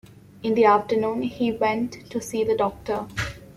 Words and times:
In 0.41 0.55
the 0.55 0.65
afternoon 0.65 1.21
he 1.21 1.51
went 1.51 2.09
to 2.09 2.19
see 2.19 2.43
the 2.43 2.57
doctor. 2.57 3.05